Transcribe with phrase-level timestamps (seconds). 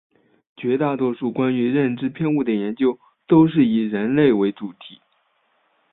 [0.57, 4.99] 绝大多数关于认知偏误的研究都是以人类为主体。